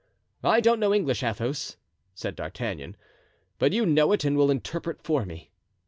"I 0.43 0.61
don't 0.61 0.79
know 0.79 0.95
English, 0.95 1.21
Athos," 1.21 1.77
said 2.15 2.35
D'Artagnan; 2.35 2.97
"but 3.59 3.71
you 3.71 3.85
know 3.85 4.13
it 4.13 4.25
and 4.25 4.35
will 4.35 4.49
interpret 4.49 5.03
for 5.03 5.25
me." 5.25 5.51